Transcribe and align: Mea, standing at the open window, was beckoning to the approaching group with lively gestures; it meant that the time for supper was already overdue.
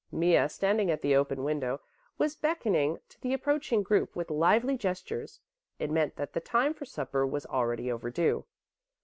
Mea, 0.11 0.47
standing 0.47 0.89
at 0.89 1.01
the 1.01 1.15
open 1.15 1.43
window, 1.43 1.79
was 2.17 2.35
beckoning 2.35 2.97
to 3.07 3.21
the 3.21 3.33
approaching 3.33 3.83
group 3.83 4.15
with 4.15 4.31
lively 4.31 4.75
gestures; 4.75 5.41
it 5.77 5.91
meant 5.91 6.15
that 6.15 6.33
the 6.33 6.39
time 6.39 6.73
for 6.73 6.85
supper 6.85 7.23
was 7.27 7.45
already 7.45 7.91
overdue. 7.91 8.43